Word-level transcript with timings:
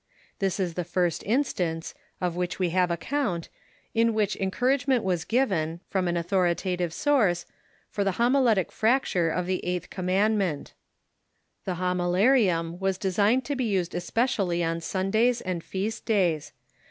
This 0.39 0.59
is 0.59 0.73
the 0.73 0.83
first 0.83 1.21
instance, 1.27 1.93
of 2.19 2.35
which 2.35 2.57
we 2.57 2.69
have 2.71 2.89
account, 2.89 3.49
in 3.93 4.15
which 4.15 4.35
encouragement 4.35 5.03
was 5.03 5.25
given, 5.25 5.79
from 5.87 6.07
an 6.07 6.15
authori 6.15 6.55
tative 6.55 6.91
source, 6.91 7.45
for 7.87 8.03
the 8.03 8.13
homiletic 8.13 8.71
fracture 8.71 9.29
of 9.29 9.45
the 9.45 9.63
Eighth 9.63 9.91
Com 9.91 10.07
THE 10.07 10.13
PUBLIC 10.13 10.25
SERVICES 10.39 10.73
135 11.67 11.69
mandmcnt. 11.69 11.69
The 11.69 11.83
Ilomilarium 11.83 12.79
was 12.79 12.97
designed 12.97 13.45
to 13.45 13.55
be 13.55 13.65
used 13.65 13.91
espe 13.93 14.23
cially 14.25 14.67
on 14.67 14.81
Sundays 14.81 15.39
and 15.39 15.63
feast 15.63 16.05
days. 16.07 16.51